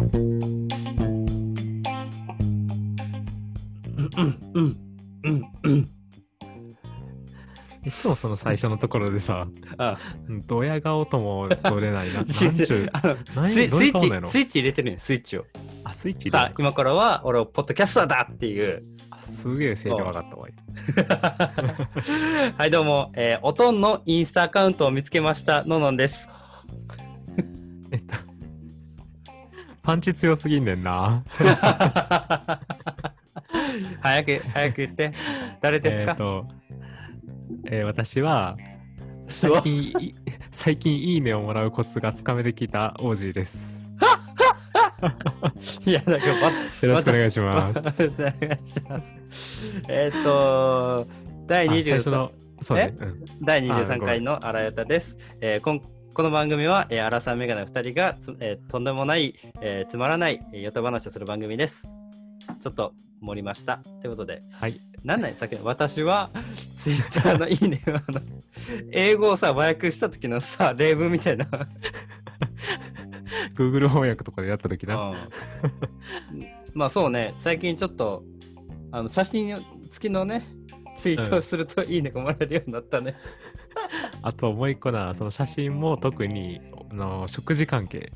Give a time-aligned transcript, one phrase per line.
[0.00, 0.04] う
[4.22, 4.76] んうん
[5.24, 5.90] うんうん
[7.84, 9.46] いつもその最初のところでさ、
[9.78, 9.96] あ
[10.28, 12.22] うんドヤ顔とも取れないな。
[12.28, 15.46] スイッチスイッチ入れてるよスイッチを。
[15.84, 18.82] あ、スイッチでさあ今からは俺をポッドキャスターだっていう。
[19.10, 20.46] あすげえ声量上がったわ。
[22.58, 26.28] はいどうも、えーおとんのインスタアカウントを見つけましたののんです。
[27.92, 28.14] えっと、
[29.82, 31.24] パンチ強すぎんねんな。
[34.02, 35.12] 早く早く言って
[35.60, 36.12] 誰ですか？
[36.12, 36.46] えっ、と、
[37.66, 38.56] えー私は、
[39.26, 40.14] 最近い、
[40.50, 43.80] 最近いいねをもらうコツがつかめてきたオージーです。
[45.86, 47.82] いやなんかバよろしくお願いします。
[49.88, 51.06] えーっと
[51.46, 52.94] 第あ最初23の、そうね。
[52.98, 55.16] うん第あごめ23ん回の荒やたです。
[55.40, 61.88] えーこんこの番組は、えー、荒さんメガネ2人がつ、えーとんでもない、えーつまらない、えー、ヨタ話をする番組です。
[62.60, 63.78] ちょっと盛りました。
[63.78, 64.80] ということで、はい。
[65.04, 66.30] なんなんさっきの私は
[66.82, 68.20] ツイッターのいいねをあの
[68.90, 71.46] 英語をさ、和訳した時のさ、例文みたいな。
[73.54, 74.96] Google 翻訳とかでやった時な。
[74.96, 75.16] うん
[76.74, 78.24] まあそうね、最近ちょっと
[78.90, 80.44] あの写真付きのね、
[80.98, 83.14] ツイートをするといいねがもらえるようになったね。
[84.22, 88.12] あともう一個な、その写真も特にあの食事関係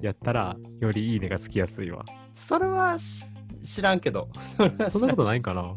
[0.00, 2.04] やったら、よりいいねがつきやすいわ。
[2.34, 3.24] それはし
[3.64, 4.28] 知らんけど。
[4.90, 5.74] そんなことないんかな？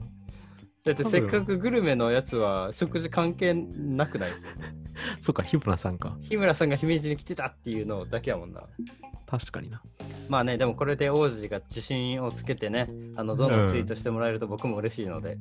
[0.84, 4.32] だってせっかくグルメのやつは食事関係なくない？
[5.22, 6.18] そっか、日村さんか。
[6.22, 8.64] 日村さんが姫路に来てたっていうのだけやもんな。
[9.26, 9.82] 確かにな。
[10.30, 15.38] まあね、でもこれで王子が自信をつけてね、あのどんどんツイートしてもらえると僕も嬉しいので、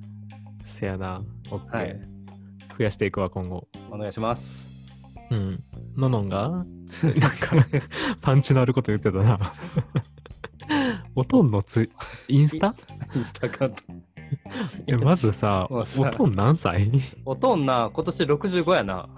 [0.67, 1.23] せやな。
[1.51, 1.77] オッケー。
[1.77, 2.20] はい
[2.81, 3.69] 増やしていくわ、今後。
[3.91, 4.67] お願いします。
[5.31, 5.63] うん。
[5.99, 6.67] ののんがなんか、
[8.23, 9.53] パンチのあること言ってたな。
[11.15, 11.91] おとんのツ
[12.29, 12.75] イインスタ？
[13.15, 13.83] インスタアカウント。
[14.87, 16.91] えまずさ、おとん何歳？
[17.27, 19.11] おとんな、今年65やな。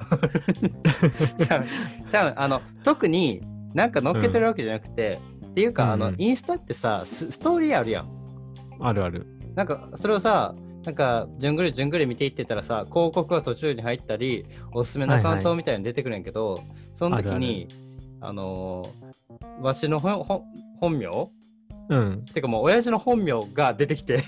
[1.39, 1.67] ちゃう、
[2.11, 3.43] ちゃう、あの、特に
[3.75, 8.09] なんか乗っけてるわけじゃなくて、っていうか、あのう、んインスタってさス、ストーリーあるやん。
[8.81, 9.25] あるある。
[9.55, 10.53] なんかそれをさ、
[10.85, 16.63] なんかじゅんぐりじゅんぐり見ていってたらさ、広告が途中に入ったり、おすすめのアカウントみたいに出てくるんやけど、
[16.97, 17.69] その時に、
[18.21, 19.13] あのー
[19.61, 20.43] わしの本本
[20.81, 21.09] 本名？
[21.89, 22.25] うん。
[22.33, 24.23] てかもう親父の本名が出てきて、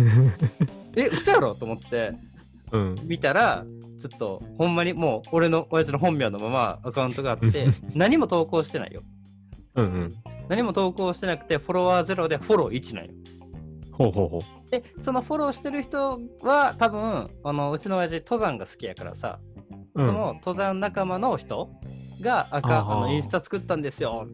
[0.96, 2.12] え、嘘やろと思って
[2.72, 2.96] うん。
[3.04, 3.64] 見たら、
[4.00, 9.02] ちょっとほんまにもう俺の親父の本名のままアカウントがあって、 何も投稿してないよ。
[9.76, 10.14] うんうん。
[10.48, 13.12] 何も投稿してなくて、フォロワーゼロでフォロー1なんよ。
[13.92, 14.59] ほうほうほう。
[14.70, 19.40] でそのフォローしてる人は多分あのうちの親父登山が好きやからさ、
[19.94, 21.70] うん、その登山仲間の人
[22.20, 24.26] があーあのインスタ作ったんですよ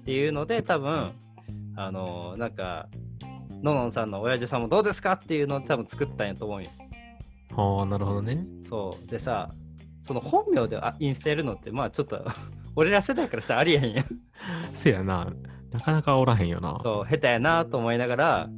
[0.00, 1.12] っていうので多分
[1.76, 2.88] あのなんか
[3.62, 5.12] ののんさんの親父さんもどうですか？
[5.12, 6.70] っていうのを多分作ったんやと思うよ
[7.54, 8.44] はあ、なるほどね。
[8.68, 9.50] そうでさ
[10.02, 12.24] その本名であインスタやるのってまあちょっと
[12.76, 14.06] 俺ら世代からしたらありえへんやん
[14.74, 15.32] せやな。
[15.72, 16.80] なかなかおらへんよな。
[16.82, 18.48] そう下手やなと思いながら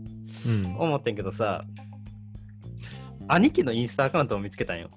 [0.46, 0.76] うん。
[0.76, 1.64] 思ってんけどさ
[3.28, 4.90] 兄貴のインスタアカウントを見つけたんよ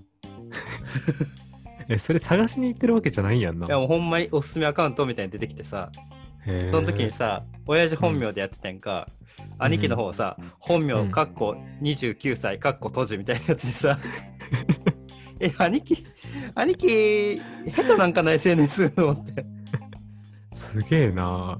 [1.87, 3.67] え、それ探しに行ってるわけじゃないんやんな。
[3.67, 5.91] いやもうほんまにおすすめアカウントみたいに出てきてさ、
[6.45, 9.07] その時にさ、親父本名でやってたんか、
[9.57, 13.99] 兄貴の方さ、本名、かっこ29歳、かっこ閉じみたいなやつでさ、
[15.39, 16.05] え、兄貴、
[16.55, 17.41] 兄貴、
[17.71, 19.45] 下手なんかな SNS と思って。
[20.53, 21.59] すげえな。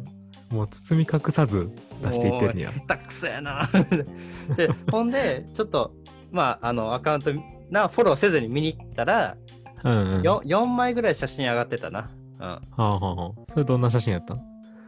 [0.50, 1.70] もう包み隠さず
[2.02, 2.72] 出していってんねや。
[2.72, 3.70] 下手くそやな。
[4.56, 5.94] で、ほんで、ちょっと、
[6.32, 7.32] まあ、あの、アカウント
[7.70, 9.38] な、フォローせずに見に行ったら、
[9.84, 10.24] うんうん。
[10.24, 12.10] よ 4, 枚ぐらい写真上がってたな。
[12.40, 12.46] うん。
[12.46, 13.52] はあはあはあ。
[13.52, 14.36] それどんな写真やった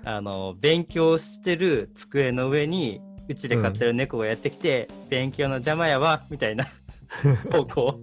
[0.06, 6.66] あの勉強してる机の上にうちで飼ってる猫がやってきて、勉強の邪魔やわみたいな
[7.52, 8.00] 投稿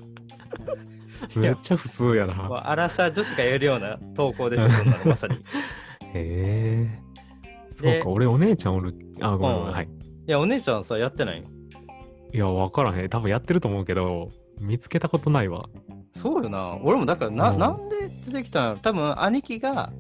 [1.34, 2.34] めっちゃ普通やな。
[2.34, 5.38] もうアラサー女子がやるような投稿ですよそんなのまさにい
[6.12, 7.03] へえ。
[7.74, 8.94] そうか、俺お姉ちゃんおる。
[9.21, 9.68] あ、ごめんごめん。
[9.68, 9.88] うんはい。
[10.26, 11.42] やお姉ちゃんさやってない？
[11.42, 11.48] の
[12.32, 13.09] いや、わからへん。
[13.09, 14.30] 多分やってると思うけど、
[14.60, 15.68] 見つけたことないわ。
[16.16, 18.76] そうよな俺もだからな,、うんなんで出てきたの？
[18.76, 19.92] 多分兄貴が、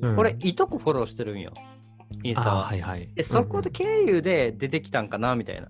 [0.00, 1.52] うん、俺いとこフォローしてるんよ
[2.24, 3.08] インスタあは、はいはい。
[3.14, 5.36] でそこでうん経由で出てきたんかな？
[5.36, 5.68] みたいな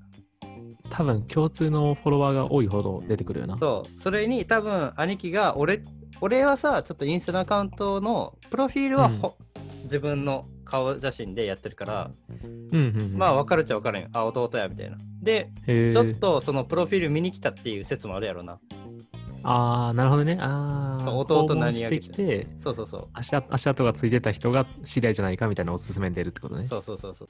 [0.88, 3.56] 多分共通のフォロワーが多いほど出てくるよな。
[3.58, 5.82] そうそれに多分兄貴が俺
[6.20, 9.36] 俺はさちょっとインスタのアカウントのプロフィールはほ、
[9.84, 12.10] 自分の顔写真でやってるから、
[12.42, 13.18] うんうんうん。
[13.18, 18.58] まあ分かるっちゃ分かるんよあ弟やみたいなでちょっとそのプロフィール見に来たっていう説もあるやろな
[19.42, 20.36] ああ、なるほどね。
[20.40, 23.08] ああ、弟何してきて、そうそうそう。
[23.12, 26.66] 足跡足跡がついてた人が知り合いじゃないかみたいなおすすめに出るってことね。
[26.66, 27.28] そうそうそうそう。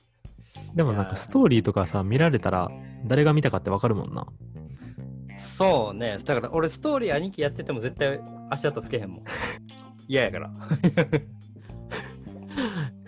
[0.75, 2.71] でもなんかストーリーとかさ、見られたら
[3.05, 4.27] 誰が見たかってわかるもんな。
[5.57, 6.19] そうね。
[6.25, 8.21] だから俺ストーリー兄貴やってても絶対
[8.51, 9.25] 足跡つけへんもん。
[10.09, 10.51] 嫌やから。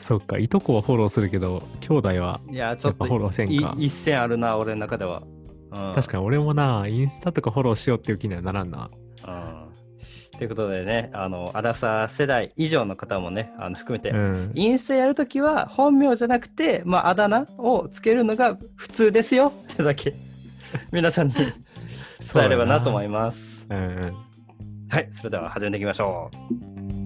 [0.00, 3.74] そっか、いとこはフォローするけど、兄弟はいや、ちょっとフォローせんか。
[3.78, 5.22] い一線あるな、俺の中では。
[5.72, 8.90] うん、確かに俺もな、インスタとかフォローしようっていう気にはならんな。
[9.26, 9.70] うん。
[10.38, 14.52] ということでね、あの、アラサー世代以上の方もね、あの含めて、うん。
[14.54, 20.14] インスタやるときは本名じゃなくて、まあ、あだ名をつけるのが普通ですよってだけ
[20.92, 21.52] 皆さんに伝
[22.44, 23.66] えればなと思います。
[23.68, 24.14] うんうん。
[24.88, 26.30] はい、それでは始めていきましょ
[26.96, 26.99] う。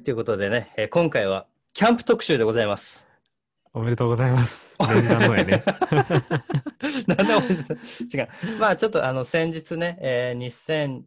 [0.00, 3.06] はい、ということでね、えー今回はキャンプ特集でございます。
[3.74, 4.74] おめでとうございます。
[4.80, 5.62] 念願のやね。
[7.06, 7.78] なんでおめでとう
[8.10, 8.28] 違う。
[8.58, 11.04] まあちょっとあの先日ね、えー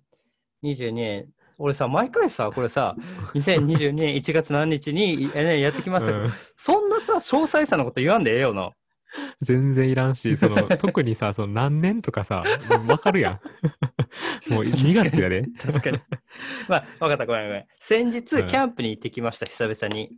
[0.61, 1.25] 2022年、
[1.57, 2.95] 俺さ、毎回さ、これさ、
[3.33, 8.69] 2022年1月何日に、えーね、やってきましたけど、うんそんなさ、詳細さのこと言わんでええよな。
[9.42, 12.44] 全然いらんし、 その特にさ、その何年とかさ、
[12.88, 13.33] わかるやん。
[14.54, 15.45] もう2月やで。
[15.60, 16.00] 確かに。
[16.68, 17.65] まあ、わかった、ごめんごめん。
[17.80, 20.12] 先日、うんキャンプに行ってきました、久々に。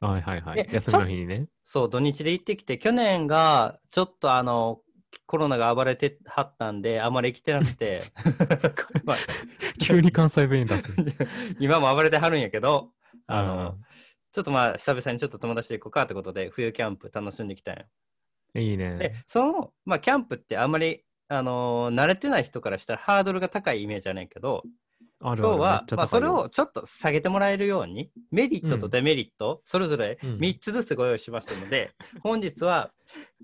[0.00, 0.68] はいはいはいえ。
[0.72, 1.46] 休みの日にね。
[1.64, 4.80] そう、土日で行ってきて、去年がちょっとあの、
[5.26, 8.02] コロナが暴れてはったんで、あまり来てなくて、
[9.04, 9.16] まあ
[9.80, 10.88] 急に関西弁出す。
[11.58, 12.92] 今も暴れてはるんやけど、
[13.26, 13.74] あのあ、
[14.32, 17.86] ちょっとまあ、久々にちょっと友達で行こうかってことで、冬キャンプ楽しんできたんよ。
[18.54, 24.62] ーいいでね。、その、まあ、キャンプってあんまり、あのー慣れてない人からしたらハードルが高いイメージじゃないけど、
[25.22, 31.90] あるある今日は、まあ、それをちょっと下げてもらえるように、メリットとデメリット、それぞれうん3つずつご用意しましたので、
[32.22, 32.90] 本日は、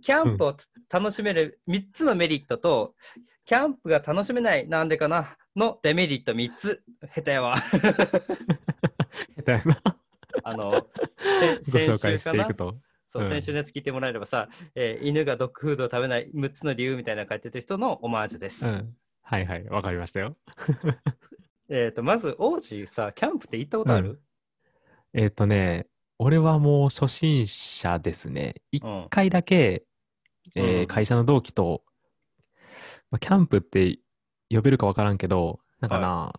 [0.02, 0.56] キャンプを
[0.90, 2.94] 楽しめる3つのメリットと、
[3.44, 6.82] キャンプが楽しめない、なんでかな、のデメリット3つ、
[7.14, 7.56] 下手やわ。
[9.36, 9.80] みたいな。
[10.42, 12.76] あの、ごせ紹介していくと。
[13.16, 18.66] そう、うん先週のやつ聞いてもらえればさ、えー犬がドッグフードを食べない6つの理由みたいなの書いてる人のオマージュです。
[18.66, 18.96] うん。
[19.22, 20.36] はいはい、わかりましたよ。
[21.68, 24.20] えっ、と、まず、王子さ、キャンプって行ったことある、
[25.14, 28.54] えっ、とね、俺はもう初心者ですね。
[28.70, 29.84] 一うん回だけ、
[30.54, 31.82] えーうん会社の同期と、
[33.10, 33.98] まあ、キャンプって
[34.48, 36.32] 呼べるかわからんけど、なんかな、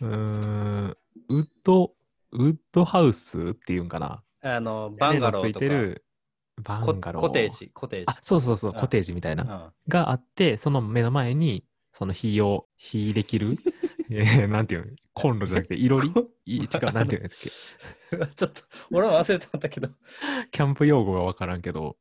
[0.00, 0.96] うーん、
[1.28, 1.94] ウッド、
[2.32, 4.22] ウッドハウスっていうんかな。
[4.54, 6.04] あの、バンガローとか、いてる
[6.62, 7.20] バコンガロー。
[7.20, 8.18] コテージ、コテージあ、。
[8.22, 9.42] そうそうそう、うんコテージみたいな。
[9.42, 13.56] うんがあって、その目の前に、その火を、火できる、
[14.10, 14.96] えーなんていうの？
[15.14, 16.12] コンロじゃなくて、いろり？
[16.44, 17.50] い 違う、なんていうんだっけ？
[18.36, 19.88] ちょっと、俺も忘れてまったけど。
[20.50, 21.96] キャンプ用語がわからんけど、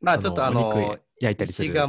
[0.00, 1.68] まあ、ちょっとあおの肉、焼いたりする。
[1.68, 1.88] 石が、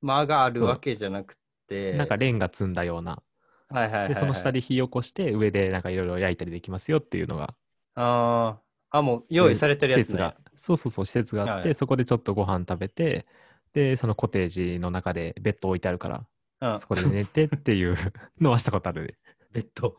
[0.00, 1.36] 間があるわけじゃなく
[1.68, 3.22] て、なんかレンガ積んだような。
[3.68, 4.08] はいはいはい、はい。
[4.10, 7.54] で、その下で火起こして、上でなんかいろいろ焼いたりできますよっていうのが。
[7.94, 8.65] あー
[8.96, 10.36] あ、もう用意されてるやつね施設が。。
[10.56, 13.26] そうそうそう、施設があって、はいはいそこでちょっとご飯食べて、
[13.72, 16.26] で、そのコテージの中でベッド置いてあるから、
[16.60, 17.96] うんそこで寝てっていう
[18.40, 19.14] のはしたことあるで。
[19.52, 19.96] ベッド。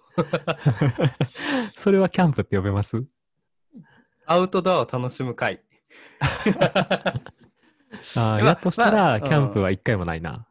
[1.77, 3.03] それはキャンプって呼べます？
[4.25, 5.61] アウトドアを楽しむ会。
[8.15, 10.47] まあやっとしたら、まあキャンプは一回もないな。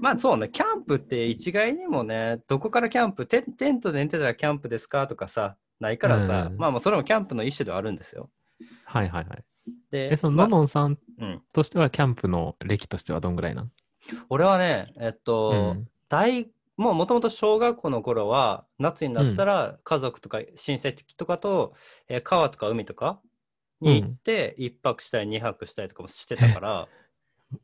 [0.00, 8.30] まあそうね、キャンプって一概にもね、どこからキャンプテ、テントで寝てたらキャンプですかとかさ、ないからさ、うんまあまあそれもキャンプの一種ではあるんですよ。
[8.84, 9.44] はいはいはい。
[9.90, 13.72] で、え、そのまあののんさんうん、としては、キャンプの歴としてはどんぐらいなん？
[14.28, 15.88] 俺はね、えっと、うん。
[16.08, 21.74] 大もうもともと小学校の頃は、夏になったら家族とか親戚とかと、
[22.08, 23.20] えー川とか海とか
[23.80, 26.88] に行って、一泊したり二泊したりとかもしてたから、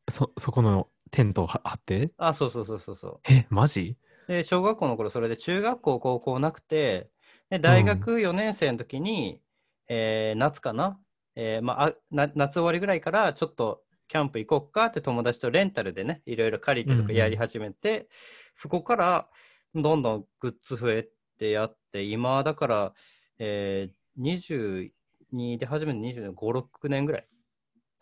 [0.08, 2.10] そ、そこのテントをは張って？
[2.18, 3.20] あ、そうそうそうそうそう。
[3.32, 3.96] え、マジ？
[4.26, 7.10] で、小学校の頃、それで中学校、高校なくて、
[7.50, 9.40] で大学4年生の時に、
[9.88, 10.98] えー夏かな、
[11.36, 18.08] えーまあ、夏終わりぐらいから、ちょっとキャンプ行こっかって友達とレンタルでね、いろいろ借りてとかやり始めて、
[18.54, 19.28] そこから
[19.74, 21.08] どんどんグッズ増え
[21.38, 22.94] てやって、今だから、
[23.38, 24.90] えー、
[25.32, 27.26] 22で初めて25、6年ぐらい。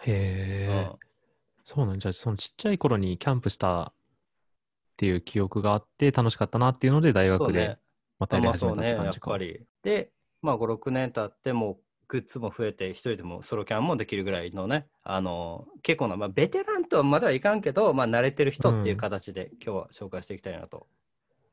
[0.05, 0.99] へえ、うん。
[1.65, 3.95] そうなんじゃあそのちっちゃい頃にキャンプしたっ
[4.97, 7.79] ていう記憶があって楽しかったなっていうので大学でね。
[8.23, 9.31] またやり始めたっまあそうね、やって感じか。
[9.31, 9.61] ぱり。
[9.83, 10.11] で、
[10.43, 11.77] まあ5、6年経ってもう
[12.09, 20.87] グッズも増えて、一人でもソロキャンもできるぐらいのね、あの、結構な、まあベテランとはまだはいかんけど、まあ慣れてる人っていう形で今日は紹介していきたいなと。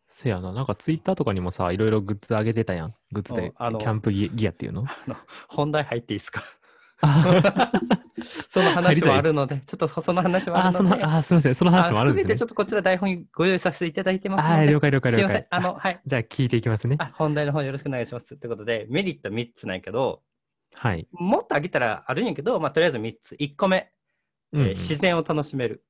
[0.09, 2.95] せやな、なんかツイッターとかにもさ、いろいろグッズ上げてたやん。
[3.11, 4.85] グッズで、うんあのキャンプギギアっていうの？
[5.47, 6.43] 本題入っていいですか？
[8.49, 11.55] その話もあるので、ちょっとそその話もあるので、あ、すみません。
[11.55, 12.45] その話もあるんですね含めてちょ。
[12.45, 15.47] っとこちら台本にご用意させていただいてますのはい、で、了解了解了すいません解。。
[15.49, 16.01] あの、はい。
[16.05, 16.97] じゃあ聞いていきますね。
[16.99, 18.35] あ本題の方よろしくお願いします。
[18.35, 20.21] ということで、メリット3つなんやけど、
[20.75, 21.07] はい。
[21.11, 23.35] もっとあげたらあるんやけど、まあ、とりあえず3つ。
[23.35, 25.85] 1個目、えーうんうん自然を楽しめる。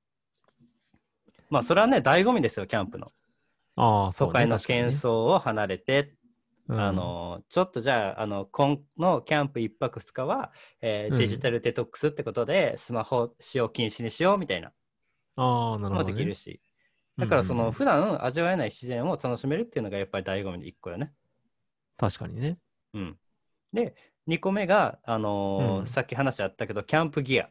[1.50, 3.12] まあ、それはね、醍醐味ですよ、キャンプの。
[3.76, 6.14] ああ、そうね都会の喧騒を離れて、
[6.70, 14.72] うんあのちょっとじゃああの今のキャンプ1泊2日は、えーうんデジタルデトックスってことで、スマホ使用禁止にしようみたいな
[15.36, 16.14] ああ、なるのもほど、ね。
[16.14, 16.62] できるし、
[17.18, 21.12] だからそうんうん普段味わえない自然を楽しめるっていうのがやっぱり醍醐味の1個よね。
[21.98, 22.60] 確かにね。
[22.94, 23.18] うん、
[23.74, 23.96] で
[24.28, 27.50] 2個目が、あのーうんさっき話あったけどキャンプギア。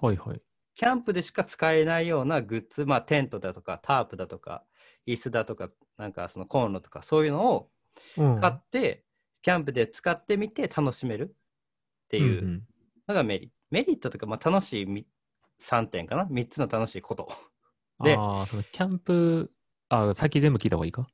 [0.00, 0.40] はいはい。
[0.74, 4.64] キャンプでしか使えないようなグッズ、まあ、テントだとかタープだとか
[5.06, 7.68] 椅子だとかなんかそのコンロとかそういうのをうん
[8.40, 9.04] 買って、
[9.42, 11.36] キャンプで使ってみて楽しめるっ
[12.08, 12.62] ていううん
[13.08, 13.54] のがメリット。
[13.70, 15.06] メリットとか、まあ、楽しいみ
[15.58, 17.28] 3点かな ?3 つの楽しいこと。
[18.04, 19.50] でああ、そのキャンプ、
[19.88, 21.06] あ先全部聞いた方がいいか？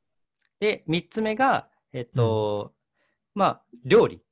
[0.61, 2.75] で、3つ目が、えっと、
[3.35, 4.23] まあ、料理。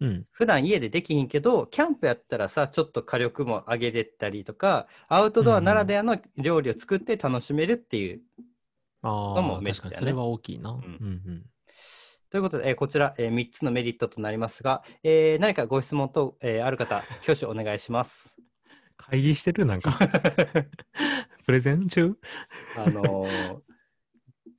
[0.00, 0.26] うん。
[0.30, 8.22] 普段家でできひんけど、キャンプやったらさ、ちょっと火力も上げれたりとか、アウトドアならではの料理を作って楽しめるっていう。
[9.02, 10.70] あのもあ、メリットやね確かにそれは大きいな。
[10.70, 10.84] うんんう
[11.30, 11.46] ん。
[12.34, 18.36] ということで、えーこちら、え3つのメリットとなりますが、えー何かご質問と、えーある方、 挙手お願いします。
[18.96, 19.96] 会議してるなんか。
[21.46, 22.16] プレゼン中？
[22.76, 23.60] あのー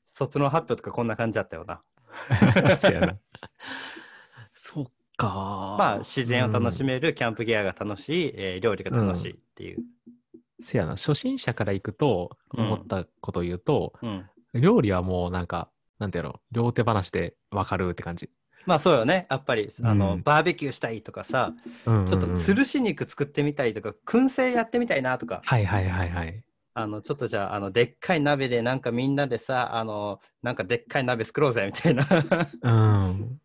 [0.05, 1.81] 卒論発表とかこんな感じだったよな。
[2.79, 3.17] そうやな。
[4.53, 4.85] そっ
[5.17, 5.75] か。
[5.77, 9.83] まあ、自然を楽しめ、める、キャンプギアが楽しい、えー料理が楽しいっていう。
[10.61, 10.91] せやな。
[10.91, 14.29] 初心者から行くと、うん思ったことを言うと、うん。
[14.53, 18.29] 料理はもうなんか、なんていうの、両手放しで分かるって感じ。
[18.65, 19.27] まあそうよね。
[19.29, 21.53] やっぱり、あの、うんバーベキューしたいとかさ、
[21.85, 26.43] うんうんうんちょっと吊るし肉作ってみたいとか、燻製やってみたいなとか、はいはいはいはい。
[26.73, 32.07] あの、ちょっとじゃあ、あの、でっかい鍋でなんかみんなでさ、あの、なんかでっかい鍋作ろうぜみたいなっ
[32.61, 33.39] うん。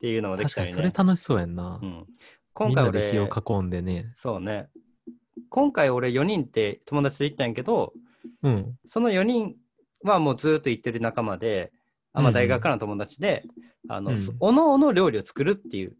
[0.00, 0.72] ていうのもでき確かに。
[0.72, 1.78] それ楽しそうやんな。
[1.80, 2.06] うん、
[2.52, 4.12] 今回みんなで火俺、を囲んでね。
[4.16, 4.68] そうね。
[5.50, 7.92] 今回俺4人って友達と行ったんやけど、
[8.42, 8.76] うん。
[8.86, 9.54] その4人
[10.02, 11.72] はもうずっと行ってる仲間で、
[12.14, 13.44] あまあ、大学からの友達で、
[13.88, 15.96] あの、うんおのおの料理を作るっていう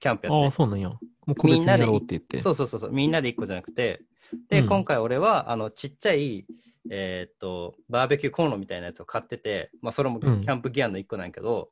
[0.00, 0.50] キャンプやああ、って。
[0.52, 0.88] そうなんや。
[0.88, 2.38] もう個別にやみんなでろうって言って。
[2.38, 4.02] そうそうそうそう、みんなで1個じゃなくて、
[4.48, 6.46] で、うん今回俺はあのちっちゃい、
[6.90, 11.70] えーっと、バーベキューコンロみたいなやつを買ってて、まあ、それもキうんャンプギアの1個なんやけど、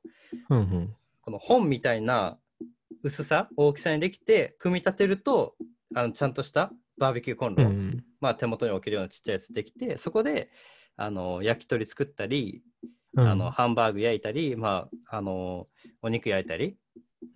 [0.50, 0.94] うんうん。
[1.22, 2.37] この本みたいな
[3.02, 5.54] 薄さ、大きさにできて、組み立てると、
[5.94, 8.04] あのちゃんとしたバーベキューコンロ、うんうん。
[8.20, 10.50] まあ、手元に置けるようなちっちゃいやつできて、そこで
[10.96, 15.67] あの焼き鳥作ったり、うんあのハンバーグ焼いたり、まあ、あの
[16.02, 16.76] お肉焼いたり、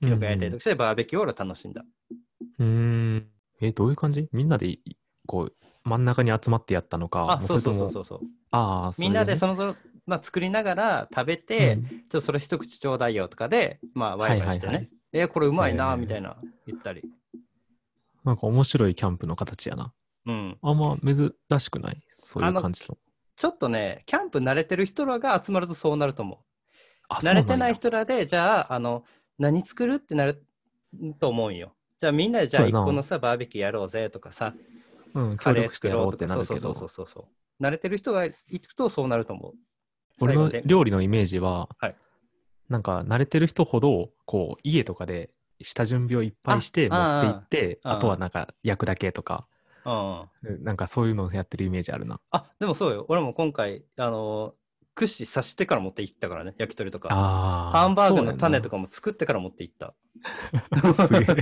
[0.03, 1.85] キノコ焼いたりとかして、バーベキューを楽しんだ。
[2.59, 2.71] うんう
[3.17, 3.29] ん。
[3.61, 4.29] え、どういう感じ？
[4.33, 4.81] みんなでい、
[5.27, 7.33] こう、真ん中に集まってやったのか。
[7.33, 8.21] あ、そうそうそうそうそう。
[8.51, 9.77] ああ、みんなでそその、
[10.07, 17.01] まあ、作りながら食べれて、でねちょっとそれ一口ちょうだいよとかで、まあ、ワイワイしてね、はいはいはいえーこれうまいな、みたいな言ったり。
[17.03, 17.11] うん
[18.25, 19.93] なんか面白いキャンプの形やな。
[20.25, 20.59] うん。
[20.63, 22.01] あんま珍しくない？
[22.17, 22.97] そういう感じの。
[23.37, 26.39] ちょっとね、キャンプ慣れてる人らが集まるとそうなると思う。
[27.09, 29.05] あ慣れてない人人らで、じゃあ、あの、
[29.39, 30.45] 何作るってなる
[31.19, 31.75] と思うんよ。
[31.99, 34.55] じゃあみんなでじゃあ一個のさ、バーベキューやろうぜとかさ、
[35.15, 37.29] うん、カレー協力してやろうってなるけどそうそうそ
[37.61, 37.63] う。
[37.63, 39.53] 慣れてる人が行くとそうなると思う。
[40.21, 41.97] 俺の料理のイメージは、はい
[42.69, 49.54] なんか慣れてる人ほど、こう、家とかで下準備をいっぱいして持あって行って、あとはなんか焼くだけとか、うん。
[49.85, 52.21] なんかそういうのをやってるイメージあるな。
[52.31, 53.07] あ、でもそうよ。
[53.09, 54.55] 俺も今回、あの、
[54.95, 57.09] 串刺してから持って行ったからね、焼き鳥とか。
[57.13, 57.71] ああ。
[57.71, 58.77] ハンバーグの種とか。
[58.77, 59.95] かも作ってから持って行った。
[61.07, 61.37] すげえ。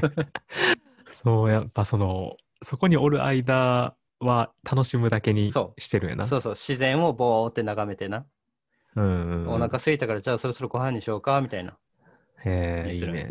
[1.06, 6.26] そう、やっぱその、そこにおる間は楽しむだけにそうしてるんやな。
[6.26, 8.26] そうそう、自然をぼーって眺めてな。
[8.96, 9.48] うんうんうん。
[9.50, 11.76] お腹空いたから、じゃあそろそろご飯にしようか、みたいな。
[12.44, 13.28] へえ、いいね。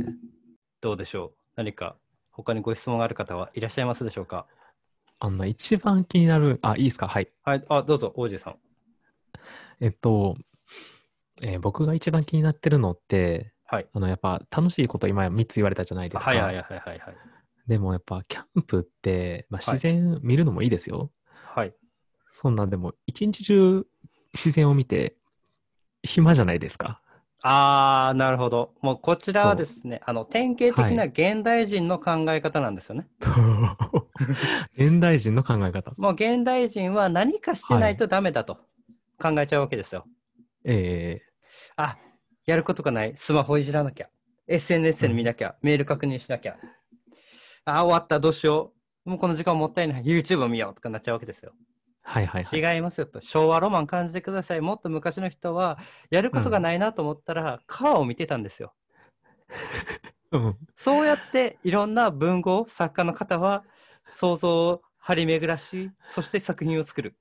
[0.81, 1.95] どうでしょう何か
[2.31, 4.47] 他にご質問がある方はいらっしゃいますでしょうか？
[5.23, 7.07] あの、一番気になる、あ、いいですか？
[7.07, 7.27] はい。
[7.43, 8.55] はい、あ、どうぞ、王子さん。
[9.79, 10.35] えっと、
[11.41, 13.87] えー僕が一番気になってるのって、はい。
[13.93, 16.29] あの、やっぱ楽しいこと今3つ言われたじゃないですか。
[16.31, 16.99] はいはいはいはいはい。
[17.67, 21.11] でもやっぱキャンプって、まあ、はい自然見るのもいいですよ。
[21.45, 21.73] はい。
[22.31, 23.85] そんなんでも一日中
[24.33, 25.15] 自然を見て
[26.03, 26.99] 暇じゃないですか。
[27.43, 28.73] あー、なるほど。
[28.81, 33.07] もうこちらはですね、あの、典型的な現代人の考え方なんですよね。
[34.77, 35.93] 現代人の考え方。
[35.97, 38.59] もう現代人は何かしてないとダメだと
[39.19, 40.05] 考えちゃうわけですよ。
[40.63, 41.21] え
[41.75, 41.97] あ、
[42.45, 44.09] やることがない、スマホいじらなきゃ。
[44.47, 46.57] SNS で見なきゃ、メール確認しなきゃ。
[47.65, 48.73] ああ、終わった、どうしよ
[49.05, 49.09] う。
[49.09, 50.03] もうこの時間もったいない。
[50.03, 51.53] YouTube を見ようとかなっちゃうわけですよ。
[52.03, 52.75] はいはいはい。
[52.75, 53.21] 違いますよと。
[53.21, 54.61] 昭和ロマン感じてください。
[54.61, 55.77] もっと昔の人は、
[56.09, 58.73] やることがないなと思ったら、川を見てたんですよ。
[60.31, 60.57] うん。
[60.75, 63.63] そうやっていろんな文豪、作家の方は
[64.11, 67.15] 想像を張り巡らし、そして作品を作る。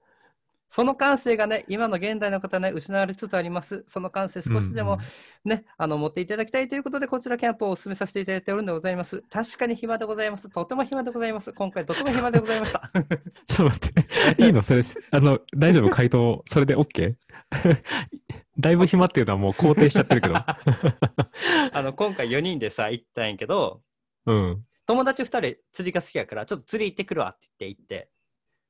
[0.70, 3.84] その感性がね、今の現代の方ね、失われつつあります。
[3.88, 4.98] その感性少しでも
[5.44, 9.20] ね、あの持っていただきたいということで、こちらキャンプをお勧めさせていただいておるんでございます。
[9.28, 10.48] 確かに暇でございます。
[10.48, 11.52] とても暇でございます。
[11.52, 12.88] 今回とても暇でございました。
[13.48, 14.42] ちょっと待って。
[14.44, 14.62] いいの？
[14.62, 15.90] それ、あの、大丈夫？
[15.90, 17.16] 回答、それで OK?
[18.60, 20.36] だいぶ暇っていうのはもう肯定しちゃってるけど。
[21.72, 23.82] あの今回4人でさ、行ったんやけど、
[24.26, 24.64] うん。
[24.90, 28.10] 友達2人釣りが好きやから、ちょっと釣り行ってくるわって言って行って、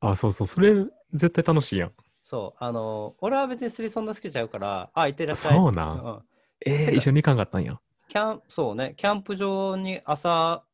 [0.01, 0.47] あ、そうそう。
[0.47, 0.75] それ、
[1.13, 1.93] 絶対楽しいやん。
[2.25, 5.59] そう、あの、俺は別に釣りそんな好きちゃうから、あ、行ってらっしゃい。
[5.59, 5.99] そうなん？
[5.99, 6.25] ん
[6.67, 7.81] えー、一緒に行かんかったんや。
[8.09, 10.65] キャンそうね、キャンプ場に朝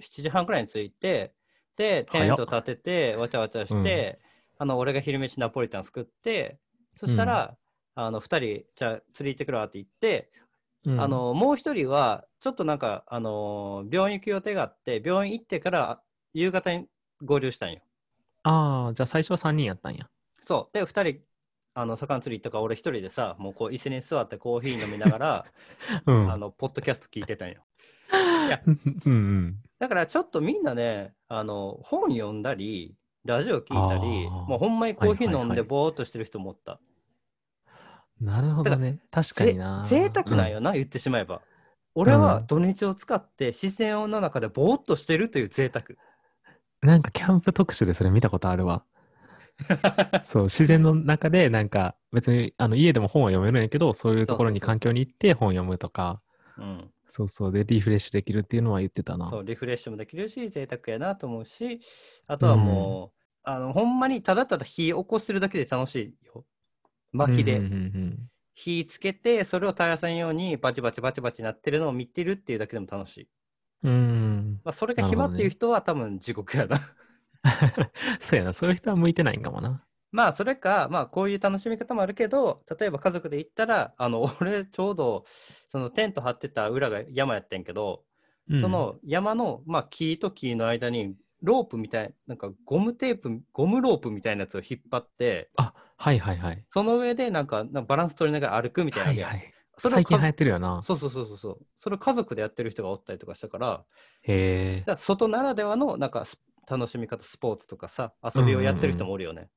[0.00, 1.32] 7時半くらいに着いて、
[1.76, 4.18] で、テント立てて、わちゃわちゃして、
[4.58, 6.58] あの、俺が昼飯ナポリタン作って、
[6.96, 7.56] そしたら、
[7.94, 10.30] あの、2人、じゃあ釣り行ってくるわって言って、
[10.84, 16.02] うんあ、の、もう1人は、ちょっとなんか、あの、病院行く予定があって、病院行ってから
[16.32, 16.88] 夕方に
[17.22, 17.82] 合流したんよ。
[18.42, 20.08] ああ、じゃあ最初は3人やったんや。
[20.40, 20.76] そう。
[20.76, 21.24] で、2人、
[21.74, 25.52] あの、魚釣り行ったから、俺1人でさ、もうこう、椅子に座ってコーヒー飲みながら、
[26.06, 26.30] うん。
[26.30, 27.64] あの、ポッドキャスト聞いてたんよ。
[29.06, 29.58] うんうん。
[29.80, 36.80] だからちょっとみんなね、あの本読んだり、ラジオ聞いたり、もうほんまにコーヒー飲んではいはいはいぼーっとしてる人もおった。
[38.20, 38.98] なるほどね。
[39.10, 39.86] 確かにな。
[39.88, 41.42] ぜ贅沢なんよな、言ってしまえば。
[42.00, 45.84] 俺はうん土日を使って自然の中でぼーっとしてるという贅沢。
[45.88, 45.96] うん
[46.80, 48.84] なんかキャンプ特集でそれ見たことあるわ。
[50.24, 56.22] そう、自然の中で、なんか別にあの家でも本は読めるんやけど、そういうところにそうそうそう環境に行って本読むとか、
[56.56, 59.28] うん、そうそう、でリフレッシュできるっていうのは言ってたな。
[59.28, 61.80] そうリフレッシュもできるし、贅沢やなと思うし、
[62.28, 66.44] あとはもう、あのほんまにただただ火起こしてるだけで楽しいよ。
[67.10, 67.58] 薪で。
[67.58, 73.28] うんうんうん火つけて、それを絶やさんようにバチバチバチバチなってるのを見てるっていうだけでも楽しい。
[73.84, 73.92] うん。
[73.92, 74.60] うん。
[74.64, 76.80] まあ、それが暇っていう人は多分地獄やな。
[78.20, 79.84] そうやな、そういう人は向いてないんかもな。
[80.10, 85.24] まあそれか、まあこういう楽しみ方もあるけど、例えば家族で行ったら、あの 俺ちょうど
[85.68, 88.04] そのテント張ってた裏が山やってんけど、
[88.48, 96.64] うんそ、の山の、まあ、木と木の間にロープみたいなんかゴムテープ、ゴムロープみたいなやつを引っ張って、あ、はいはいはい。
[96.70, 99.52] その上でなんかなんかバランス取りながら歩くみたいなはいはい。
[99.78, 100.82] それ最近流行ってるよな。
[100.82, 101.66] そうそうそうそうそう。
[101.78, 103.84] それを家族でやってる人がおったりとかしたから、
[104.22, 104.84] へえだ。
[104.86, 109.48] から外ならではのなんかス楽しみ方、スポーツとかさ、遊びをやってる人もおるよね。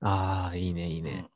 [0.00, 1.30] ああ、いいね、いいうんね。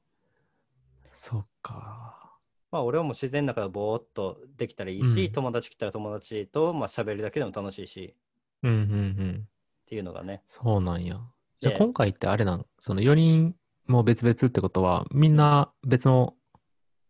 [1.14, 2.38] そっか。
[2.71, 8.14] まあ俺はもう自然の中でぼーっとできたらいいし、うん友達来たら友達とまあ喋るだけでも楽しいし
[8.62, 8.85] うんうんう
[9.33, 9.49] ん。
[9.85, 10.42] っていうのがね。
[10.49, 11.21] そうなんや。
[11.61, 16.35] じゃあで今回ってあれなん、その4人も別々ってことは、みんな別の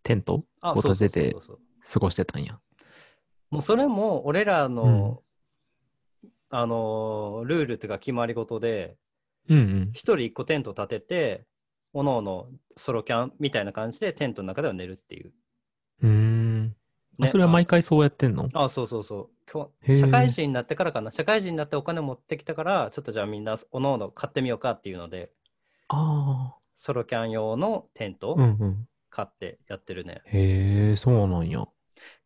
[0.03, 1.37] テントあ、をそうそう立てて。
[1.89, 2.59] 過ごしてたんや。
[3.51, 5.23] もうそれも俺らの、
[6.51, 8.97] あのールールっていうか決まり事で、
[9.49, 9.91] うんうん。
[9.93, 11.47] 一人一個テント立てて、
[11.93, 15.33] おのおのソロキャンみたいな感じでテントの中では寝るっていう。
[16.03, 16.75] うーん。
[17.21, 18.49] あねそれは毎回そうやってんの？
[18.53, 19.31] あ、そうそうそう。
[19.51, 21.13] 今日社会人になってからかな。
[21.13, 25.31] 社会人になってお金持ってきたから、ちょっとじゃあみんなおのおの買ってみようかっていうので、
[25.89, 28.37] あソロキャン用のテント。
[29.09, 30.21] 買ってやってるね。
[30.27, 31.65] へえ、そうなんや。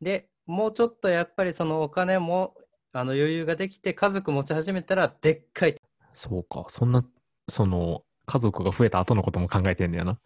[0.01, 2.55] でもうちょっとやっぱりそのお金も
[2.93, 5.77] あの余裕ができて家族持ち始めたらでっかい
[6.15, 6.67] そうか。
[6.69, 7.05] そんな、
[7.49, 10.19] その、家族が増えた後のことも考えてんだよな。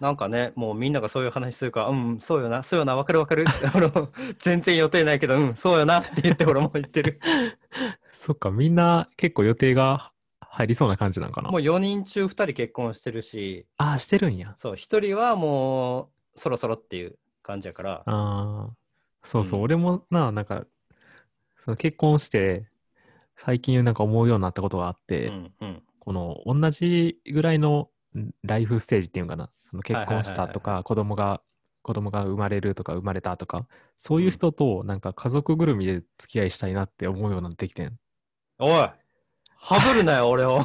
[0.00, 7.20] なんかねもうみんながそういう話するからうんそうよなそうよなわかるわかるあの全然予定ないけどうんそうよなって言って俺も言ってる
[8.12, 10.12] そっか、みんな結構予定が
[10.58, 11.50] 入りそうな感じなんかな？
[11.50, 11.62] もう。
[11.62, 14.54] 4人中2人結婚してるしああ、してるんや。
[14.58, 18.02] そう1人はもうそろそろっていう感じやから。
[18.04, 18.70] ああ、
[19.22, 19.64] そうそう、うん。
[19.64, 20.64] 俺もな、なんか、
[21.64, 22.68] その結婚して、
[23.36, 25.82] 最近なんか思うようになったことがあって、うんうん。
[26.00, 31.40] この同じぐらいのんライフステージっていうのかな、その結婚したとか、子供が、
[31.82, 33.66] 子供が生まれるとか生まれたとか、
[33.98, 37.98] そういう人となんか家族ぐるみで付き合いしたいなって思うようになってきてん。
[38.58, 38.90] おい
[39.60, 40.60] はぶるなよ俺を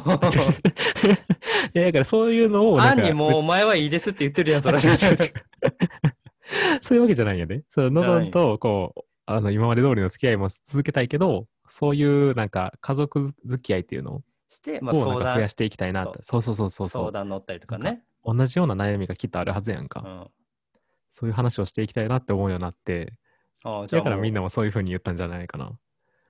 [1.74, 5.18] いや、だからそういうのをなんにもうお前はいいですって言ってるやんそれあ違う違う違う
[6.82, 7.64] そういうわけじゃないよね。
[7.70, 16.18] そう、のじゃないどんと、こう、あの、今まで通りの付き合いも続けたいけど、そういうなんか家族付き合いっていうのして、まあ、相談か増やしていきたいなって。
[16.22, 17.02] そうそうそうそうそう。
[17.04, 20.02] 相談乗ったりとかね同じような悩みがきっとあるはずやんか。
[20.04, 20.26] うん
[21.14, 23.12] そういう話をしていきたいなって思うようになって、
[23.62, 25.70] ああだからみんなもそういうふうに言ったんじゃないかな。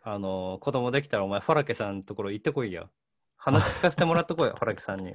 [0.07, 2.89] あの、子供できたらお前、ファラケさんのところ行ってこいや。
[3.37, 5.13] 話聞かせてもらってこいよ、ファラケさんに。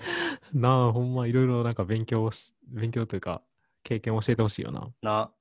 [0.53, 3.41] なあ、ほんまいろいろなんか勉強し、勉強というか、
[3.83, 4.91] 経験教えてほしいよな。
[5.01, 5.31] な。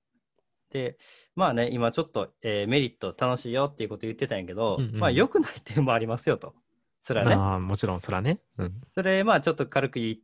[0.70, 0.98] で、
[1.34, 6.54] まあね、今ちょっと、えーメリット楽しいよっていうこと言ってたんやけど、うんうんまあ良くない点もありますよと。
[7.02, 7.34] それはね。
[7.34, 8.40] ああ、もちろん、そらね。
[8.58, 8.80] うん。
[8.94, 10.22] それ、まあちょっと軽く言い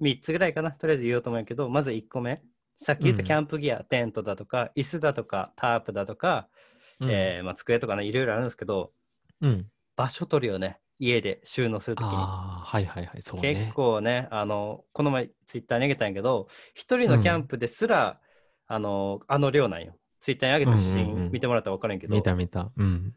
[0.00, 0.72] 3つぐらいかな。
[0.72, 2.42] とりあえず言おうと思うんやけど、まず1個目。
[2.78, 6.48] さっき言ったうんキャンプギア、テントだとか、椅子だとか、タープだとか、
[7.00, 8.92] うんえーまあ、机とかね、いろいろあるんですけど、
[9.40, 9.66] うん。
[9.96, 12.12] 場所取りをね、家で収納するときに。
[12.14, 13.54] ああ、はいはいはい、そうね。
[13.54, 18.20] 結構ね、あの、この前ツイッターに上げたんやけど、一人のキャンプですら、
[18.66, 19.96] あの、あの量なんよ。
[20.20, 22.72] ツイッターに上げた写うんうんうん真見てもらったら分からんけど、見た見た。
[22.76, 23.14] うん。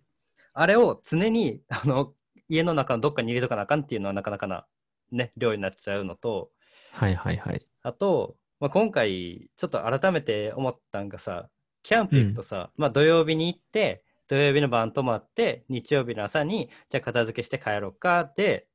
[0.54, 2.14] あれを常に、あの、
[2.50, 4.66] 家の中のどっかに入れとかなあかんっていうのはなかなかな、
[5.12, 6.52] ね、量になっちゃうのと、
[6.92, 7.66] はいはいはい。
[7.84, 11.50] あと、まあ、今回、ちょっと改めて思ったんがさ、
[11.84, 18.68] キャンプ行くとさ、まあ土曜日に行って、土曜日の晩泊まって、日曜日の朝に、じゃあ片付けして帰ろうかで、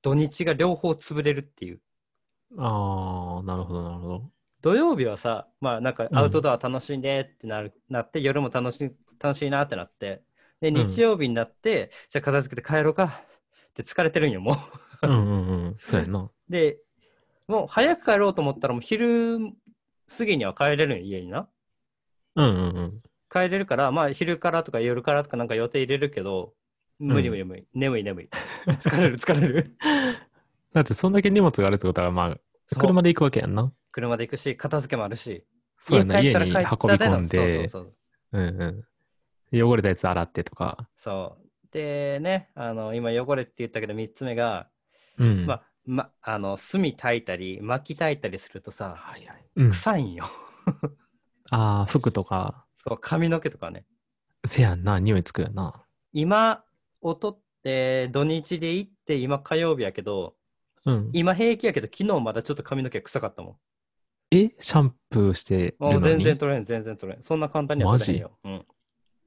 [0.00, 1.82] 土日が両方潰れるっていう。
[2.58, 4.32] ああ、なるほどなるほど。
[4.62, 10.24] 土曜日はさ、まあなんかうんアウトドア楽しんでってなる、なって、夜も楽しい楽しいなってなって、
[10.60, 13.22] で、ん日曜日になって、じゃあ片付けて帰ろうか
[13.70, 14.56] って疲れてるんよ、もう。
[15.04, 15.80] うんうんうん。
[15.84, 16.30] そうやな。
[16.48, 16.78] で、
[17.48, 19.38] もう早く帰ろうと思ったら、もう昼
[20.18, 21.50] 過ぎには帰れるんよ、家にな。
[22.36, 22.98] うんうんうん。
[23.28, 26.54] 帰れるから、まあ昼からとか夜からとかなんか予定入れるけど、
[26.98, 28.28] 無理無理無理、眠い眠い。
[28.66, 29.76] 疲れる疲れる。
[30.72, 32.38] だってそんだけ荷物があるってことは、まあ、
[32.78, 33.72] 車で行くわけやんな。
[33.92, 35.44] 車で行くし、片付けもあるし、
[35.78, 37.94] そうやな、家に運びら込んで、そうそうそう。
[38.32, 39.62] うんうん。
[39.62, 40.88] 汚れたやつ洗ってとか。
[40.96, 41.46] そう。
[41.72, 44.68] でね、あの、今汚れって言ったけど、3つ目が、
[45.18, 45.46] うん。
[45.46, 49.44] まあ、ま、あの、炭炊いたり、薪炊いたりするとさ、はいはい。
[49.56, 49.70] うん。
[49.70, 50.26] 臭いんよ。
[51.50, 53.84] ああ、服とか、そう、髪の毛とかね。
[54.46, 55.82] せやんな、匂いつくやな。
[56.12, 56.64] 今、
[57.00, 60.34] 音って土日で行って、今火曜日やけど、
[60.84, 61.10] うん。
[61.12, 63.56] 今平気やけど、昨日まだちょっと髪の毛臭かったもん。
[64.30, 67.22] え、シャンプーしてもうる全然取れん、全然取れん。
[67.22, 68.38] そんな簡単には取れへんよ。
[68.44, 68.66] うん。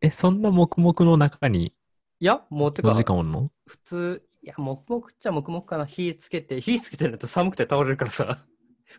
[0.01, 1.73] え、そんな黙々の中に
[2.19, 3.49] いや、もうてか5、時間おんの？
[3.67, 5.85] 普通、いや、黙々っちゃ黙々かな。
[5.85, 8.45] 火つけて、火つけてると寒くて倒れるからさ。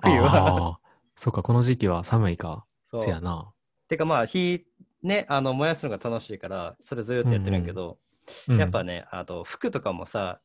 [0.03, 0.29] 冬は。
[0.37, 0.81] ああ、
[1.17, 2.67] そっか、この時期は寒いか。
[2.91, 3.05] そう。
[3.05, 3.53] せやな。
[3.89, 4.65] てかまあ、火、
[5.03, 7.99] ね、あの、燃やすのが楽しいから、それずーっとやってるんやけど、
[8.49, 10.41] うんやっぱね、あと服とかもさ、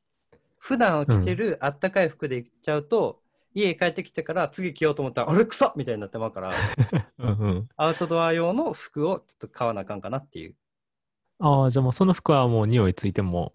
[0.59, 3.21] 普段着てるあったかい服で行っちゃうと、
[3.53, 6.51] 家帰ってきてから次着ようと思ったら、あれ臭っみたいになってまうから、
[7.19, 7.69] うんうん。
[7.77, 10.55] アウトドア用の服をちょっと買わなあかんかなっていう。
[11.39, 13.51] ああ、じゃあもうその服はもう匂いついても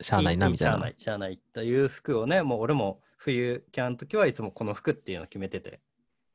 [0.00, 0.72] しゃあないな、みたいな。
[0.72, 5.80] しゃあない、しゃあないという服をね、もう俺も冬キャンの時はいつもこの服っていうのを決めてて。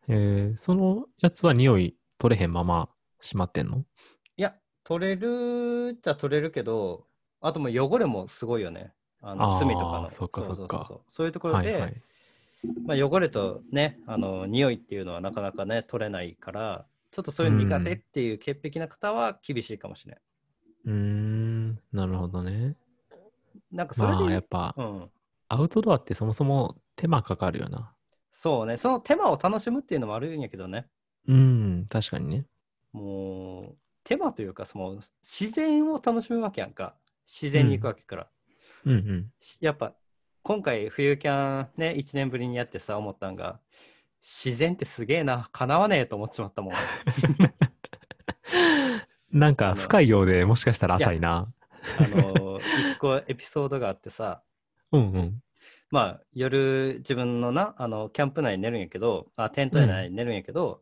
[0.07, 3.83] えー、そのやつは匂い取れへんまましまってんの？
[4.37, 4.53] いや、
[4.83, 7.07] 取れるっちゃ取れるけど、
[7.41, 8.93] あともう汚れもすごいよね。
[9.21, 10.09] あのあー炭とかの。
[10.09, 12.01] そっかううそっかうそういうところで、はいはい。
[12.85, 20.21] まあ、汚れとね、あの匂いっていうのはなかなかね、取れないから、ちょっとそれ苦手っていう潔癖な方は厳しいかもしれない。
[20.85, 22.75] うーん、なるほどね。
[23.71, 25.09] なんかそれで、まあやっぱうん、
[25.47, 27.93] アウトドアってそもそも手間かかるよな。
[28.33, 30.87] そうね、その手間を楽しむっていうのもあるんやけどね、
[31.27, 32.45] うん、確かにね。
[32.91, 36.95] もう手間というか、その自然を楽しむわけやんか。
[37.27, 38.27] 自然に行くわけから。
[38.85, 39.31] うんうん。
[39.39, 39.93] しやっぱ
[40.43, 43.59] 今回冬キャンね、1年ぶりにやってさ、思ったんが、
[44.21, 46.73] 自然ってすげえな、かなわねえと思っちまったもん。
[49.31, 51.53] なんか深いようでもしかしたら浅いな。
[51.99, 54.41] あの、一個エピソードがあってさ、
[54.91, 55.43] うんうん。
[55.91, 60.81] まあ夜自分のな、あの、キャンプ内に寝るんやけど、あ、テント内に寝るんやけど、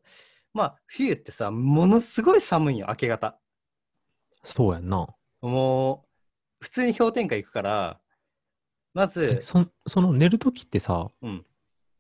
[0.58, 3.38] まあ冬ってさ、ものすごい寒いんよ、明け方。
[4.44, 5.08] そうやんな。
[5.42, 6.04] も
[6.62, 8.00] う、普通に氷点下行くから、
[8.96, 11.46] まえず、そその寝るときってさ、うん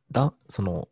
[0.09, 0.87] だその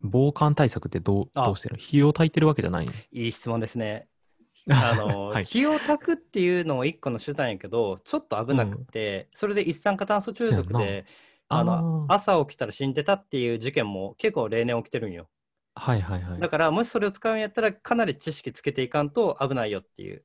[0.00, 1.76] 防寒対策ってどうあどうしてる？
[1.76, 2.92] の火を焚いてるわけじゃないの？
[3.12, 4.08] いい質問ですね。
[4.68, 11.06] あの、はい火を焚くっていうのを一個の手段やけど、ちょっと危なくて、それで一酸化炭素中毒で、
[11.48, 15.30] あの朝起きたら死んでたっていう事件も結構例年起きてるんよ。
[15.78, 16.40] はいはいはい。
[16.40, 20.24] だから、もしそれを使うんやったら、かなり知識つけていかんと危ないよっていう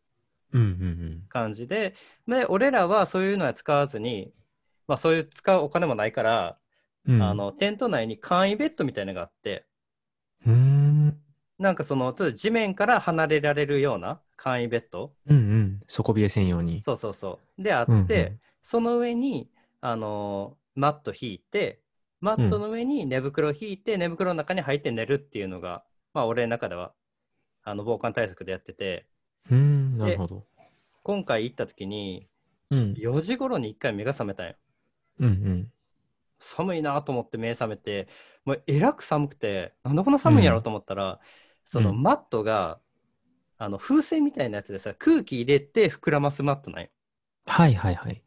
[0.54, 1.96] うんうん感じで、
[2.28, 4.34] で、俺らはそういうのは使わずに、
[4.88, 6.60] まあそういう使うお金もないから、
[7.08, 7.22] うん。
[7.22, 9.66] あの、テント内に簡易ベッドみたいなのがあって、
[10.46, 11.20] うーん。
[11.60, 15.82] なんかその、ちょっと地面から離れられるような簡易ベッドうんうん。
[15.88, 16.82] 底冷え専用に。
[16.84, 17.64] そうそうそう。
[17.64, 21.83] であって、うんうんその上に、あのーマット引いて、
[22.24, 26.94] マットの上に寝袋引いて、寝袋の中に入って寝るっていうのが、まあ、俺の中では、
[27.64, 29.08] あの、防寒対策でやってて、
[29.52, 30.44] うーん、なるほど。
[31.04, 32.28] 今回行った時に、
[32.72, 32.94] うん。
[32.96, 34.56] 4時頃に1回目が覚めたんよ。
[35.20, 35.72] うんうん。
[36.40, 38.08] 寒いなと思って目覚めて、
[38.46, 41.20] もうえらく寒くて、なんでこんな寒いんやろと思ったら、
[41.72, 42.80] そのうんマットが、
[43.58, 46.90] あの風船みたいなやつでさ、空気入れて膨らますマットなんよ。
[47.46, 48.22] はいはいはい。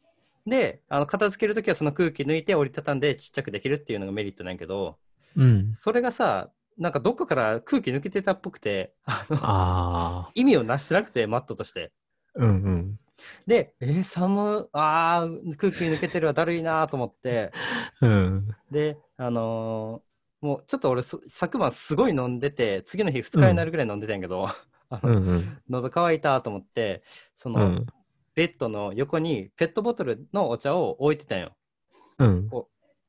[0.47, 4.99] で、あの片付けるときはその空気抜いて折りたたんでちっちゃくできるっていうのがメリットなんやけど、
[5.37, 5.75] うん。
[5.77, 11.93] それがさ、なんかどっかから空気抜けてたっぽくて、あのあ 意味をなしてなくて、マットとして。
[12.39, 12.41] あ。
[12.41, 12.99] うんうん。
[13.47, 17.53] で、えー、寒あー空気抜けてるわ、だるいなと思って、
[18.03, 18.49] うん。
[18.71, 20.07] で、あのー
[20.43, 24.47] もうちょっと俺そ、昨晩すごい飲んでて、次の日2日になるぐらい飲んでたんやけど、
[24.91, 25.59] あのうんうん。
[25.69, 27.03] 喉乾いたと思って、
[27.37, 27.87] その、うん。
[28.37, 31.53] ベッドの横にペットボトルのお茶を置いてたんよ。
[32.19, 32.51] うん。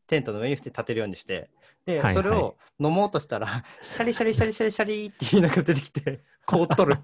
[0.08, 1.50] テントの上にして立てるようにして。
[1.86, 6.98] で、はいはいそれを飲もうとしたら、シャリシャリシャリシャリシャリって言いながら出てきて、 凍っとる。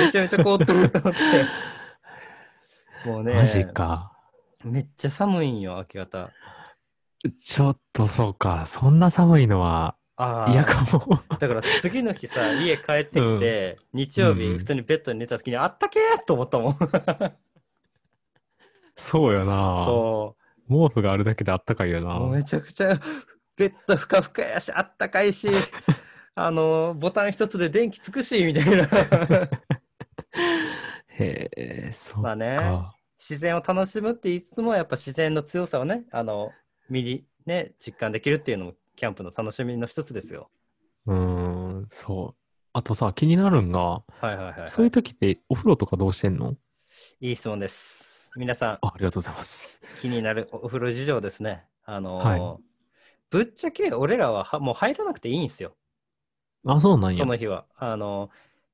[0.00, 3.08] めちゃめちゃ凍っとると思って。
[3.08, 4.12] もうね、マジか。
[4.64, 6.30] めっちゃ寒いんよ、明け方。
[7.38, 8.64] ちょっとそうか。
[8.66, 10.52] そんな寒いのはああ。
[10.52, 11.22] 嫌かも。
[11.38, 16.76] だから次の日さ、家帰ってきて、日曜日、うんうん普通にベッドに寝た時に、あったけーと思ったもん。
[18.96, 19.84] そうよな。
[19.84, 20.36] そ
[20.68, 22.18] 毛布があるだけであったかいよな。
[22.28, 23.00] めちゃくちゃ、
[23.56, 25.48] ベッドふかふかやし、あったかいし、
[26.34, 28.84] あの、ボタン一つで電気つくし、みたいな。
[31.08, 32.94] へえ、そっまあねか。
[33.18, 36.52] 自然を楽しむって言いつつも、やっぱ自然の強さをね、あの、
[36.88, 40.50] 見に、ね、実感できるっていうのも、キャンプの楽しみの一つですよ。
[41.06, 42.42] うーん、そう。
[42.72, 44.68] あとさ、気になるんが、はいはいはい、はい。
[44.68, 46.56] そういう時ってお風呂とかどうしてんの？
[47.20, 48.30] いい質問です。
[48.36, 49.80] 皆さん、あありがとうございます。
[49.96, 51.64] 気になるおお風呂事情ですね。
[51.84, 52.62] あのーはい
[53.28, 55.76] ぶっちゃけ俺らははもう入らなくていいんですよ、
[56.64, 57.18] あ、そうなんや。
[57.18, 57.66] その日は。
[57.76, 58.30] あの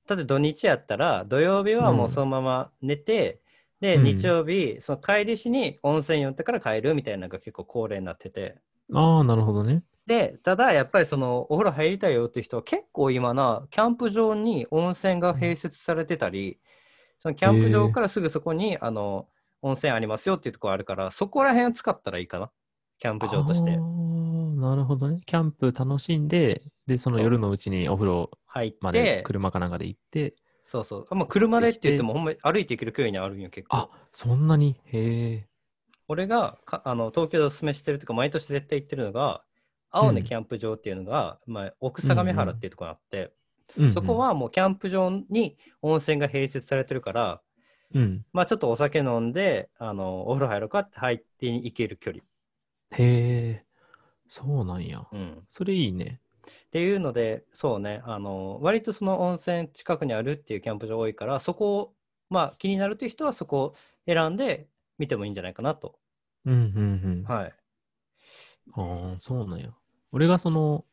[0.07, 3.41] だって土日やったら、土曜日はもうそのまま寝て、
[3.81, 8.57] で、うん日曜日、その帰りしに温泉寄ってから帰るみたいなのが結構恒例になってて。
[8.95, 9.83] ああ、なるほどね。
[10.07, 16.59] で、ただやっぱりそのお風呂入りたいよっていう人は結構今な、キャンプ場に温泉が併設されてたり、
[17.21, 19.29] そのキャンプ場からすぐそこに、あの
[19.63, 22.51] 温泉ありますよっていうところあるから、そこら辺を使ったらいいかな？
[22.99, 25.21] キャンプ場としてなるほどね。
[25.25, 30.35] キャンプ楽しんで、で、その夜のうちにお風呂入って、まで車かなんかで行って、
[30.67, 31.07] そうそう。
[31.11, 33.77] あまあ、車でって言っても、ほんまに歩いて行ける距離にあるんよ、結構。
[33.77, 34.81] あ、そんなに？
[34.87, 35.47] へえ。
[36.09, 39.43] 俺がかあの東京でおすすめしてるというか、毎年絶対行ってるのが、
[39.93, 43.19] 青根うんキャンプ場っていうのが、まあ、奥相模原っていうところがあって、
[43.77, 47.41] うんうんそこ、はもうキャンプ場に温泉が併設されてるから、
[47.95, 48.25] うん。
[48.33, 52.23] まあ、ちょっとお酒飲んで、あのお風呂入ろうかって入っていける距離。
[52.93, 53.65] へえ。
[54.29, 55.03] そうなんや。
[55.13, 56.21] うん、それいいね。
[56.47, 61.95] っていうので、そうね、あの割とその温泉近くにあるっていうキャンプ場多いから、そこを、
[62.31, 63.75] まあ、気になるという人はそこを
[64.07, 65.99] 選んで見てもいいんじゃないかなと。
[66.45, 66.61] うんうんう
[67.21, 67.25] ん。
[67.25, 67.55] はい。
[68.75, 69.71] ああ、そうなんや。
[70.13, 70.85] 俺がその、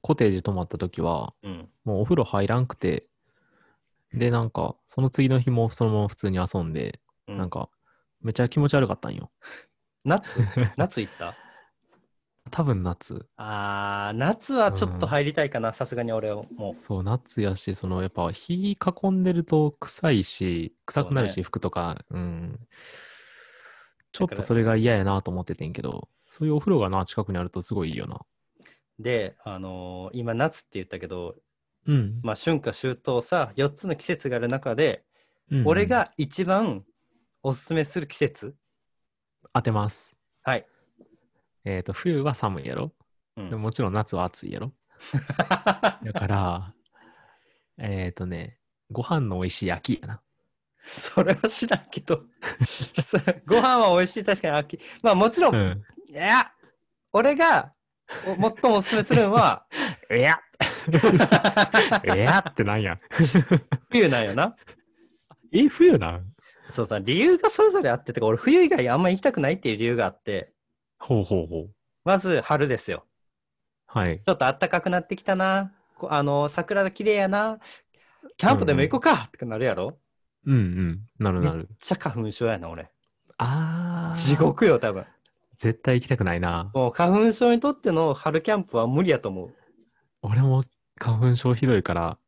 [0.00, 1.68] コテージ泊まった時は、うん。
[1.84, 3.06] もうお風呂入らんくて、
[4.12, 7.68] で、なんか、その次の日もそのまま普通に遊んで、うんなんか、
[8.22, 9.30] めっちゃ気持ち悪かったんよ。
[10.04, 10.40] 夏？
[10.76, 11.36] 夏行った？
[12.50, 13.26] 多分夏。
[13.36, 22.58] あー、夏はちょっと入りたいかな、さすがに俺はもそう、夏やし、その、やっぱ火囲んでると臭いし、臭くなるし、ね服とか、うん。
[24.12, 28.18] ちょっとそれが嫌やなと思っててんけど、そういうお風呂がな、近くにあるとすごいいいよな。
[28.98, 29.02] う。
[29.02, 31.36] で、あのー今夏って言ったけど、
[31.86, 32.20] うん。
[32.22, 35.04] まあ春夏秋冬さ、4つの季節がある中で、
[35.50, 36.84] うんうん俺が一番
[37.42, 38.54] おすすめする季節？
[39.54, 40.14] 当てます。
[40.42, 40.66] はい。
[41.64, 42.92] えっ、と、冬は寒いやろ、
[43.36, 44.72] うんでももちろん夏は暑いやろ？
[46.04, 46.74] だから、
[47.78, 48.58] えっ、とね、
[48.90, 50.22] ご飯の美味しい秋やな。
[50.84, 52.24] それは知らんけど
[53.46, 55.84] ご飯は美味しい確かに秋まあもちろん、うん。
[56.08, 56.50] いや
[57.12, 57.77] 俺がお
[58.24, 59.64] 最もおすすめするのは
[60.10, 60.40] いや
[62.14, 62.98] いやってなんや。
[63.90, 64.56] 冬なんよな
[65.52, 66.24] え、冬なん？
[66.70, 70.52] そうさ理由がそれぞれあっててか俺冬以外あんま行きたくないっていう理由があって
[70.98, 71.70] ほうほうほう。
[72.04, 73.04] まず春ですよ
[73.86, 74.20] はい。
[74.22, 77.58] ちょっと暖かくなってきたなこあの桜が綺麗やな
[78.36, 79.98] キャンプでも行こうかってなるやろ、
[80.46, 81.00] うんうん。
[81.18, 81.56] なるなる。
[81.58, 82.90] めっちゃ花粉症やな俺
[83.38, 84.18] あー。
[84.18, 84.36] 地。
[84.36, 85.06] 獄よ多分
[85.58, 86.70] 絶対行きたくないな。
[86.74, 89.54] もう花粉症にとっての春キャンプは無理やと思う
[90.22, 90.64] 俺も
[90.98, 92.18] 花粉症ひどいから、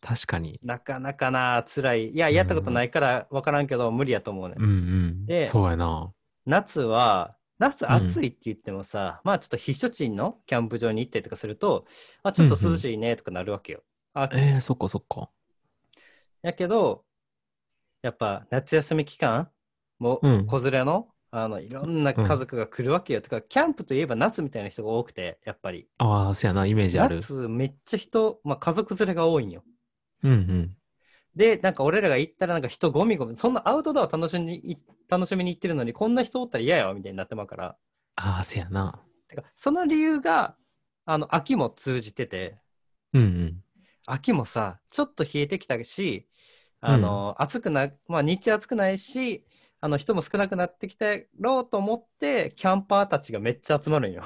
[0.00, 0.60] 確かに。
[0.62, 5.26] なかなかな辛いいややったことないから分からんけど無理やと思うね、うんうん。
[5.26, 6.12] でそうやな。
[6.46, 11.86] 夏は夏暑いって言ってもさ、まあちょっと避暑地のキャンプ場に行ったりとかすると
[12.22, 13.82] あちょっと涼しいねとかなるわけよ、
[14.12, 15.30] あえー、そっかそっか。
[16.42, 17.04] やけど、
[18.02, 19.48] やっぱ夏休み期間、
[19.98, 23.20] もううん子連れの、あのいろんな家族が来るわけよ。
[23.20, 25.88] てか、キャンプといえば夏みたいな人が多くて、やっぱり。
[25.98, 27.20] ああ、そやな、イメージある。
[27.20, 29.64] 夏めっちゃ人、まあ、家族連れが多いんよ。
[30.22, 30.76] うんうん。
[31.36, 37.76] で、なんか俺らが行ったらなんか人ゴミゴミ、そんなアウトドア楽しみに楽しみに行ってるのに、こんな人おったら嫌やわみたいになってまうから。
[38.16, 39.04] ああ、そやな。
[39.28, 40.56] てか、その理由が、
[41.04, 42.58] あの、秋も通じてて、
[43.12, 43.64] うんうん。
[44.06, 46.28] 秋もさ、ちょっと冷えてきたし、
[46.80, 49.46] あの、暑くな、まあ日中暑くないし、
[49.84, 54.24] あの人も少なくなってきたろうと思って、キャンパーたちがめっちゃ集まるんよ。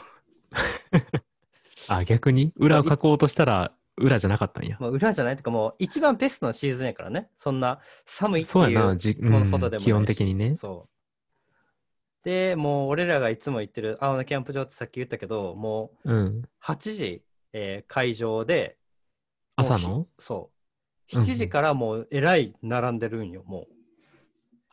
[1.89, 2.53] あ、逆に？
[2.55, 4.77] 裏を書こうとしたら、裏じゃなかったんや。
[4.79, 7.29] まあ裏じゃないとかもう一番ベストなシーズンやからね。
[7.39, 10.57] そんな寒いっていうそうやな、じうほどでもないしん、基本的にね。
[10.57, 12.25] そう。
[12.25, 16.43] で、もう俺らがいつも行ってる青のキャンプ場ってさっき言ったけど、もううん。
[16.63, 18.79] 8時、えー会場で、
[19.57, 20.07] 朝の？
[20.21, 20.39] そう。
[20.39, 20.49] うんうん
[21.11, 23.67] 7時からもうえらい並んでるんよ、もう。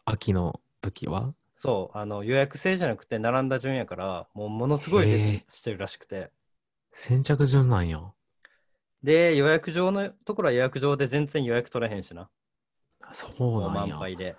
[0.03, 1.33] 秋の時は？
[1.57, 6.31] そう、あの予約制じゃなくて並んだ順やから、もうものすごい列してるらしくて。
[6.93, 8.01] 先着順なんや。
[9.03, 12.29] で、予約場のところは予約場で全然予約取れへんしな。
[13.13, 13.95] そうなんや。
[13.95, 14.35] 満杯で。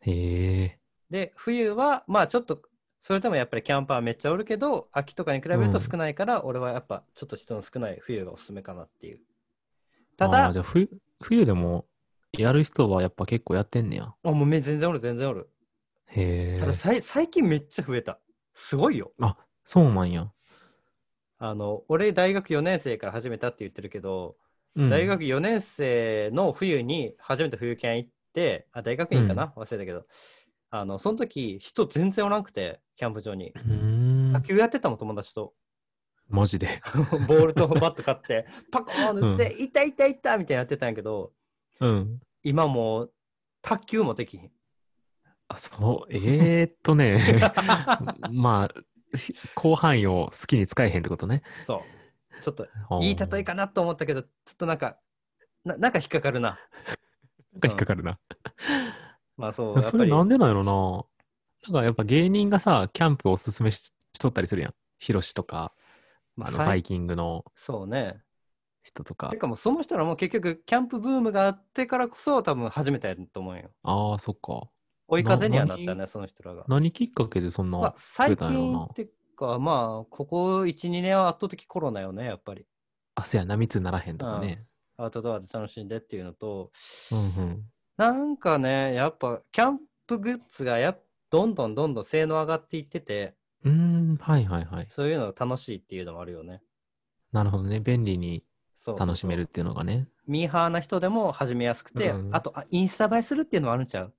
[0.00, 0.78] へえ。
[1.10, 2.62] で、冬は、まあちょっと、
[3.00, 9.20] それでもやっぱりキャンパーめっちゃおるけど、秋とかに比べると少ないから、俺はやっぱちょっと人の少ない冬がおすすめかなっていう。
[10.16, 10.88] たあだーじ、ゃあ冬、
[11.20, 11.86] 冬でも
[12.32, 14.14] やる人はやっぱ結構やってんねや。
[14.24, 15.48] あもうめ全然おる、全然おる。
[16.14, 16.60] へえ。
[16.60, 18.18] たださい最近めっちゃ増えた。
[18.54, 19.12] すごいよ。
[19.64, 20.30] そうなんや。
[21.38, 24.36] あの、俺大学4年生から始めたって言ってるけど、
[24.74, 30.06] うん大学4年生の冬に初めて冬キャン行って、あ、大学院かな、忘れたけど、
[30.70, 33.58] あの、その時人全然おらんくて、キャンプ場にう。
[33.58, 33.62] ー
[34.30, 34.40] ん野。
[34.40, 35.52] 球やってたもん、友達と。
[36.28, 36.80] マジで？
[37.28, 41.32] ボールとバット買って、パコーン打って、いったいったいったみたいなやってたんやけど、
[41.80, 42.20] うん。
[42.42, 43.12] 今もう、
[43.60, 44.50] 卓球もできひん。
[45.54, 46.12] あ、そう。
[46.12, 47.18] えー、っとね。
[48.30, 51.42] まあ、ひ広範囲を好きに使えへんってことね。
[51.66, 51.84] そ
[52.38, 52.42] う。
[52.42, 52.66] ちょっと、
[53.02, 54.98] いい例えかなと思ったけど、ちょっとなんか、
[55.64, 56.58] ななんか引っかかるな。
[57.52, 58.18] なんか引っかかるな。
[59.36, 59.96] まあそう、そ。
[59.96, 61.72] れなんでなんやろな。
[61.72, 64.74] なんかやっぱ芸人がさ、キャンプおすすめししとったりするやん。
[64.98, 65.72] ヒロシとか、
[66.36, 68.20] まああのバイキングのそうね。
[68.82, 69.36] 人とかて。
[69.36, 73.70] かもうその人らも結局キャンプブームがあってからこそ多分始めたやと思うよ。
[73.84, 74.68] ああ、そっか。
[75.12, 76.64] 追い風にはなったなね、その人らが。
[76.68, 82.66] 何きっかけでそんな、まあ、最近ってか、まあ、ここ1、2年は圧倒的コロナよね、やっぱり。
[83.14, 84.64] あ、せやな、密にならへんとかね。
[84.96, 86.70] アウトドアで楽しんでっていうのと、
[87.10, 87.64] うんうん。
[87.96, 94.86] なんかね、やっぱキャンプグッズがやっどんどんどんどん性能上がっていってて、うーん、はいはいはい。
[94.90, 96.62] そういうのが楽しいっていうのもあるよね。
[97.32, 97.80] なるほどね。
[97.80, 98.44] 便利に
[98.78, 100.08] そうそうそう楽しめるっていうのがね。
[100.26, 104.14] ミーハーな人でも始めやすくて、うんあとあ、インスタ映えするっていうのもあるんちゃう？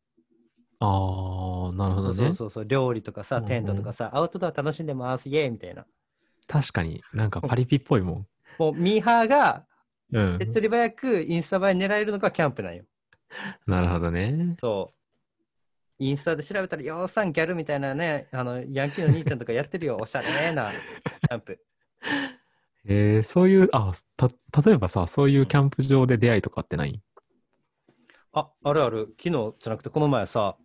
[0.86, 2.15] ああ、なるほどね。
[2.15, 5.86] そうそうそう、料理とかさ、うんうんテントとかさ、アウトドア楽しんでます、イエーイみたいな。
[6.48, 8.28] 確かになんかパリピっぽいもん。
[8.58, 9.65] もうミーハーが
[10.12, 10.48] うん手っ。
[10.48, 12.86] 取り早くインスタ映え狙えるのがキャンプなんよ。
[13.67, 14.56] なるほどね。
[14.60, 14.96] そう。
[16.00, 21.60] インスタで調べたら、ようさんギャルみたいなね、あの、ヤンキーの兄ちゃんとかやってるよ、 おしゃれなキャンプ。
[22.86, 24.28] えー、そういう、あ、た、
[24.65, 27.02] 例えばさ、そういうキャンプ場で出会いとかってない？
[28.34, 30.58] あ、あるある、昨日じゃなくて、この前さ、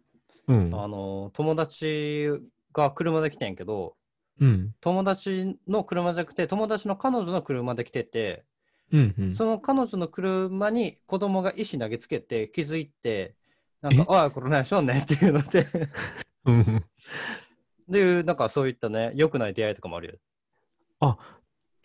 [0.49, 0.71] うん。
[0.75, 2.29] あの、友達
[2.73, 3.97] が車で来てんやけど、
[4.41, 4.75] うん。
[4.81, 8.45] 友達の車じゃなくて、友達の彼女の車で来てて、
[8.93, 9.15] うん。
[9.19, 9.35] うん。
[9.35, 13.35] その彼女の車に子供が石投げつけて気づいて、
[13.83, 15.67] なんかえ、ああ、これ何しょんねんっていうので、
[16.47, 16.85] うん。
[17.89, 20.15] で、なんかそういったね、良くない出会いとかもあるよ。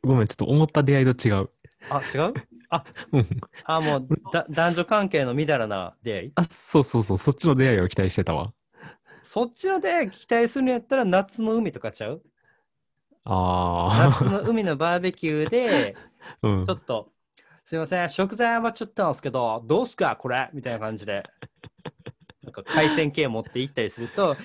[0.04, 1.50] ごめん、ちょっと思った出会いと違う。
[1.90, 2.34] あ、違う？
[3.12, 3.28] うん。
[3.66, 6.32] あ、もうだ男女関係のみだらな出会い？
[6.36, 8.54] あ、そうそうそう、そっちの出会いを期待してたわ。
[9.24, 12.22] そっちの出会い期待するんやったら夏の海とかちゃう？
[13.26, 16.34] あ夏の海のバーベキューで、あ。
[16.48, 16.74] うんちょ。
[16.74, 17.12] っと、
[17.66, 20.50] すいません、食材余っちゃったんですけど、どうすかこれ？
[20.54, 21.24] みたいな感じで。
[22.44, 24.38] なんか海鮮系持って行ったりすると、 いやー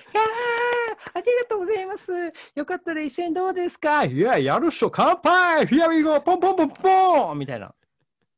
[1.15, 2.13] ありがとうございます。
[2.55, 4.05] よかったら一緒にどうですか？
[4.05, 6.21] いや、やるっしょ、乾杯 !Here we go!
[6.21, 7.75] ポンポンポンポンみたいな。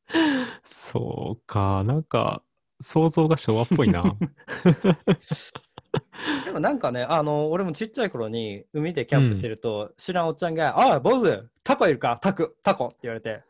[0.65, 2.43] そうか、なんか、
[2.81, 4.03] 想像が昭和っぽいな。
[6.45, 12.19] でもなんかね、あの、俺もちっちゃい頃に海でキャンプしてると、知らんおっちゃんが、ああ、坊主、タコいるか？
[12.21, 13.43] タコ、タコって言われて、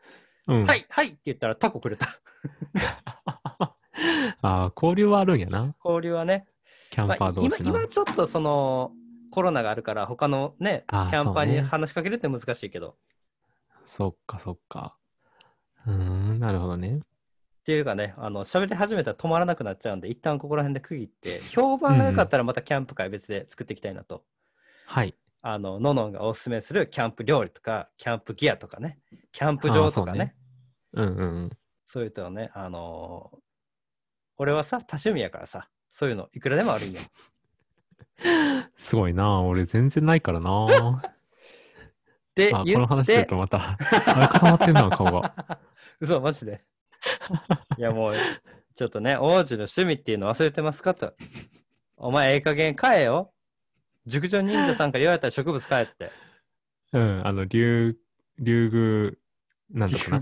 [0.46, 0.64] うん。
[0.64, 2.06] はい、はいって言ったらタコくれた。
[4.42, 5.74] ああ、交流はあるんやな。
[5.84, 6.46] 交流はね。
[6.90, 7.68] キャンまあ、今パー同士な。
[7.70, 8.92] 今ちょっとその
[9.30, 12.96] コロナがあるから他のねキャンパーに話しかけるって難しいけど、
[13.84, 14.96] そっか、そっか。
[15.86, 16.96] うーん、なるほどね。
[16.96, 17.00] っ
[17.64, 24.24] ていうかね、あの喋り始めたら止まらなくなっちゃうんで、一旦ここら辺で区切って、評判が良かったらまたキャンプ会別で作っていきたいなと。
[24.86, 25.14] はい。
[25.42, 28.98] あの、ののんがおすすめするキャンプ料理とか、キャンプギアとかね、
[29.32, 30.34] キャンプ場とかね、
[30.92, 31.50] うんうんうん。
[31.86, 33.38] そういうのをね、あのー
[34.38, 37.00] 俺はさ、多趣味やからさ、そういうのいくらでもあるんよ。
[38.76, 41.02] すごいな俺全然ないからな
[42.34, 45.58] で、あ、言この話するってと、また、あれ固まってんな、顔が。
[46.00, 46.64] 嘘、マジで。
[47.78, 48.14] いや、もう、
[48.74, 51.14] ちょっとね、王子の趣味っていうの忘れてますかと。
[51.96, 53.32] お前、ええ加減買えよ。
[54.06, 56.10] 熟女忍者さんから言われたら植物買えって。
[56.92, 57.96] うん、あの、竜、
[58.38, 59.16] 竜
[59.70, 60.20] 宮、なんだかな。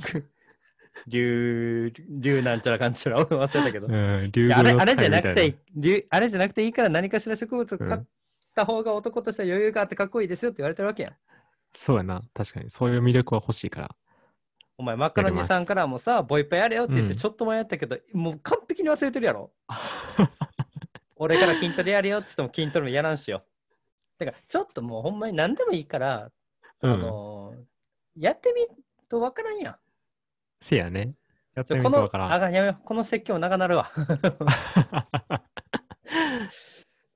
[1.07, 3.87] 竜、竜なんちゃらかんちゃら、俺忘れたけど。
[3.87, 8.07] うん、竜ああれじゃなくて竜あれじゃなくていいから何かしら植物を買っうん
[8.55, 11.13] た方が男としては余裕があってかっこいいですよって言われてるわけやん。
[11.75, 12.71] そうやな、確かに。
[12.71, 13.97] そういう魅力は欲しいから。
[14.79, 19.53] お前、マッカロニさんからもさ、ボイパやれよって言ってうんちょっと前やったけど、もう完璧に忘れてるやろ。
[21.17, 23.45] 俺から筋トレやるよって言っても筋トレもやらんしよ。
[24.19, 26.31] だから、ちょっともうほんまに何でもいいから、
[26.83, 27.01] あうん。
[27.01, 27.65] のー
[28.17, 28.69] やってみる
[29.09, 29.77] とわからんやん。
[30.61, 31.15] せやね。
[31.55, 32.33] やってちょこのみるとわか、らん。
[32.33, 32.85] あがんやめよう。
[32.85, 33.91] この説教長なるわ。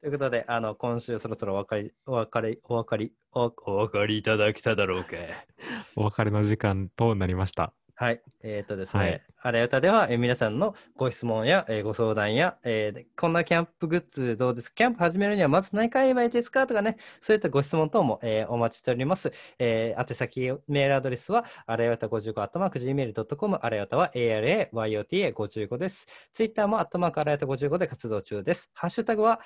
[0.04, 5.12] ということで、あの、今週そろそろお別れ、お別れ、お別れ、おお別れいただけただろうか。
[5.96, 7.72] お別れの時間となりました。
[7.96, 8.20] はい。
[8.42, 14.74] えっ、とですね、はいあらゆたでは、えー皆さんのご質問や、えーご相談や、えーこんなキャンプグッズどうですか？
[14.74, 16.66] キャンプ始めるにはまず何買えばいいですか？
[16.66, 19.32] とかね、そういったご質問等も、えーお待ちしております。
[19.58, 26.06] えー宛先、メールアドレスは、あらよた55、アットマーク Gmail.com、あらよたは ARAYOTA55 です。
[26.34, 28.70] ツイッターも、アットマークあらよた55で活動中です。
[28.74, 29.40] ハッシュタグは、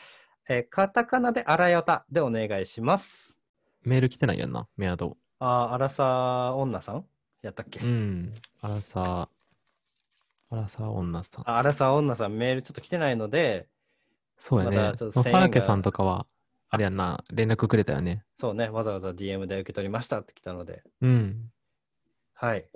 [0.48, 3.38] えーカタカナであらよたでお願いします。
[3.82, 5.16] メール来てないやんな、メアド。
[5.40, 7.04] あー、あらさ女さん
[7.42, 8.34] やったっけ、うん。
[8.62, 9.28] アラサー、
[10.50, 11.50] アラサー女さん。
[11.50, 13.68] ああらさ女さんメールちょっと来てないので、
[14.38, 14.76] そうやね。
[14.76, 16.26] まだちょっとフ1000円がァラケさんとかは、
[16.70, 18.24] あれやんな、連絡くれたよね。
[18.38, 21.50] そうね、わざわざ DM で受け取りましたって来たので、うん。
[22.32, 22.66] はい。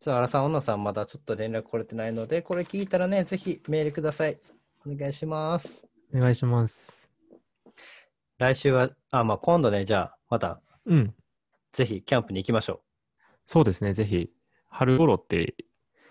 [0.00, 4.40] ちょっと荒さん、女さん、まだちょっと連絡来れてないので、これ聞いたらね、ぜひメールください。
[4.84, 5.86] お願いします。
[6.12, 7.01] お願いします。
[8.42, 11.14] 来週は、あ、まあ今度ね、じゃあ、また、うん。
[11.72, 12.82] ぜひキャンプに行きましょ
[13.46, 14.30] そうですね、ぜひ。
[14.68, 15.54] 春頃って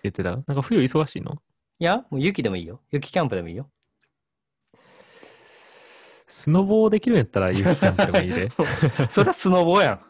[0.01, 0.31] 言ってた？
[0.31, 1.33] なんか冬忙しいの？
[1.33, 1.35] う。
[1.79, 2.79] いや、もう雪でもいいよ。
[2.89, 3.69] 雪キャンプでもいいよ。
[6.25, 8.49] スノボーできるんやったら雪キャンプでもいいで。
[9.11, 10.01] それはスノボやん。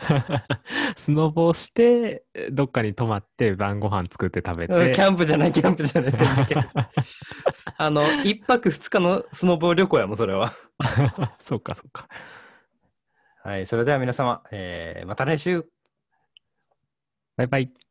[0.96, 4.92] スノボして、どっかに泊まって晩ご飯作って食べうんて。
[4.92, 6.12] キャンプじゃない、キャンプじゃない。
[7.76, 10.52] あの、一泊2日のスノボ旅行やもん、それは。
[11.40, 12.08] そっかそっか。
[13.42, 15.64] はい、それでは皆様、えーまた来週。
[17.36, 17.89] バイバイ。